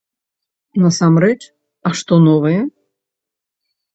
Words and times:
Насамрэч, 0.83 1.37
а 1.89 1.93
што 2.01 2.13
новае? 2.27 2.57